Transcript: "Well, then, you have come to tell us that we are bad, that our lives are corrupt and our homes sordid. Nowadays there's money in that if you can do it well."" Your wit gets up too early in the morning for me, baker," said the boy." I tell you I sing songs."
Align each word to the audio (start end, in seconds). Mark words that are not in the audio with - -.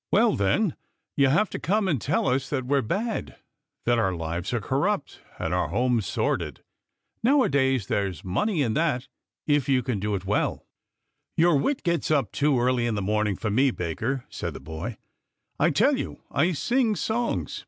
"Well, 0.10 0.34
then, 0.34 0.76
you 1.14 1.28
have 1.28 1.50
come 1.62 1.84
to 1.88 1.98
tell 1.98 2.26
us 2.26 2.48
that 2.48 2.64
we 2.64 2.78
are 2.78 2.80
bad, 2.80 3.36
that 3.84 3.98
our 3.98 4.14
lives 4.14 4.54
are 4.54 4.60
corrupt 4.62 5.20
and 5.38 5.52
our 5.52 5.68
homes 5.68 6.06
sordid. 6.06 6.64
Nowadays 7.22 7.86
there's 7.86 8.24
money 8.24 8.62
in 8.62 8.72
that 8.72 9.08
if 9.46 9.68
you 9.68 9.82
can 9.82 10.00
do 10.00 10.14
it 10.14 10.24
well."" 10.24 10.66
Your 11.36 11.58
wit 11.58 11.82
gets 11.82 12.10
up 12.10 12.32
too 12.32 12.58
early 12.58 12.86
in 12.86 12.94
the 12.94 13.02
morning 13.02 13.36
for 13.36 13.50
me, 13.50 13.70
baker," 13.70 14.24
said 14.30 14.54
the 14.54 14.58
boy." 14.60 14.96
I 15.60 15.68
tell 15.68 15.98
you 15.98 16.22
I 16.30 16.52
sing 16.52 16.96
songs." 16.96 17.66